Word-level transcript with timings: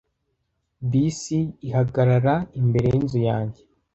Bisi 0.89 1.39
ihagarara 1.67 2.35
imbere 2.59 2.87
yinzu 2.95 3.19
yanjye. 3.29 3.61